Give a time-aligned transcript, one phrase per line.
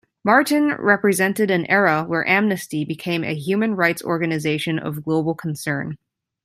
[0.23, 5.95] Martin represented an era where Amnesty became a human rights organization of global concern.